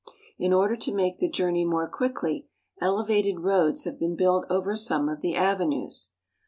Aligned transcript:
In 0.39 0.51
order 0.51 0.75
to 0.77 0.95
make 0.95 1.19
the 1.19 1.29
journey 1.29 1.63
more 1.63 1.87
quickly 1.87 2.47
elevated 2.81 3.41
roads 3.41 3.83
have 3.83 3.99
been 3.99 4.15
built 4.15 4.45
over 4.49 4.75
some 4.75 5.07
of 5.07 5.21
the 5.21 5.35
avenues. 5.35 6.09